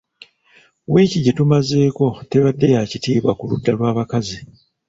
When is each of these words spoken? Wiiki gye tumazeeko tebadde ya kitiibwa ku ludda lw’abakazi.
Wiiki 0.91 1.17
gye 1.23 1.33
tumazeeko 1.37 2.05
tebadde 2.29 2.67
ya 2.75 2.81
kitiibwa 2.91 3.31
ku 3.37 3.43
ludda 3.49 3.71
lw’abakazi. 3.75 4.37